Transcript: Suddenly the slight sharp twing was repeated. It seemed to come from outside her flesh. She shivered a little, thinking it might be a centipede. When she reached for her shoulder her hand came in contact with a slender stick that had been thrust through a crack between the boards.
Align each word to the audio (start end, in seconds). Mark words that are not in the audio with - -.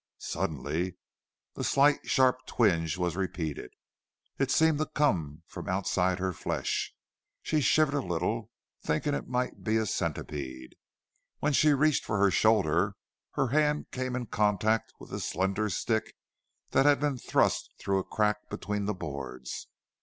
Suddenly 0.17 0.95
the 1.53 1.63
slight 1.63 2.07
sharp 2.09 2.47
twing 2.47 2.89
was 2.97 3.15
repeated. 3.15 3.71
It 4.39 4.49
seemed 4.49 4.79
to 4.79 4.87
come 4.87 5.43
from 5.45 5.69
outside 5.69 6.17
her 6.17 6.33
flesh. 6.33 6.95
She 7.43 7.61
shivered 7.61 7.93
a 7.93 8.01
little, 8.01 8.49
thinking 8.81 9.13
it 9.13 9.27
might 9.27 9.63
be 9.63 9.77
a 9.77 9.85
centipede. 9.85 10.75
When 11.37 11.53
she 11.53 11.73
reached 11.75 12.03
for 12.03 12.17
her 12.17 12.31
shoulder 12.31 12.95
her 13.33 13.49
hand 13.49 13.91
came 13.91 14.15
in 14.15 14.25
contact 14.25 14.91
with 14.99 15.13
a 15.13 15.19
slender 15.19 15.69
stick 15.69 16.15
that 16.71 16.87
had 16.87 16.99
been 16.99 17.19
thrust 17.19 17.71
through 17.77 17.99
a 17.99 18.03
crack 18.03 18.49
between 18.49 18.85
the 18.85 18.95
boards. 18.95 19.67